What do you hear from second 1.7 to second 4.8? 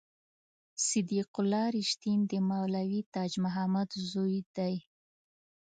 رښتین د مولوي تاج محمد زوی دی.